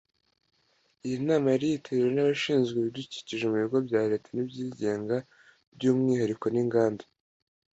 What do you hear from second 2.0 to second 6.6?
n’abashinzwe ibidukikije mu bigo bya Leta n’ibyigenga by’umwihariko